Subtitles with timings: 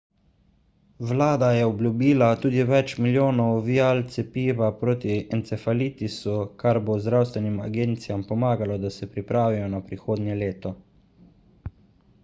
[1.09, 6.35] vlada je obljubila tudi več milijonov vial cepiva proti encefalitisu
[6.65, 10.73] kar bo zdravstvenim agencijam pomagalo da se pripravijo na prihodnje leto